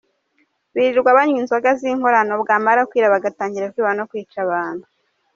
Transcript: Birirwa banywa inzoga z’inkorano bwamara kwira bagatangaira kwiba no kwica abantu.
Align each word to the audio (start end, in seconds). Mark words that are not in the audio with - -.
Birirwa 0.73 1.11
banywa 1.17 1.37
inzoga 1.41 1.69
z’inkorano 1.79 2.33
bwamara 2.41 2.87
kwira 2.89 3.13
bagatangaira 3.13 3.71
kwiba 3.73 3.91
no 3.97 4.07
kwica 4.09 4.37
abantu. 4.45 4.85